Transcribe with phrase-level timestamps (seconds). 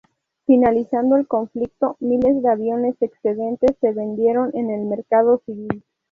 [0.47, 5.83] Finalizando el conflicto, miles de aviones excedentes se vendieron en el mercado civil.